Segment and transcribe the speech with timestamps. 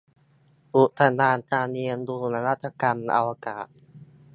[0.75, 3.67] อุทยานการเรียนรู้นวัตกรรมอวกาศ